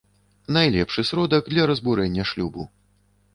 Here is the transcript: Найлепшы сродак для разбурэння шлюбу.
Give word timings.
Найлепшы 0.55 1.03
сродак 1.09 1.51
для 1.55 1.67
разбурэння 1.73 2.27
шлюбу. 2.31 2.67